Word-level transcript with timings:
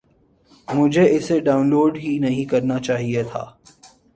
مجھے 0.67 1.03
اسے 1.15 1.39
down 1.39 1.69
load 1.69 1.97
ہی 1.97 2.17
نہیں 2.19 2.45
کرنا 2.45 2.79
چاہیے 2.79 3.23
تھا 3.23 3.43